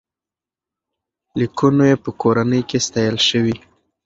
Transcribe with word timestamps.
لیکونو 1.39 1.83
یې 1.89 1.95
په 2.03 2.09
کورنۍ 2.21 2.61
کې 2.69 2.77
ستایل 2.85 3.17
شول. 3.27 3.57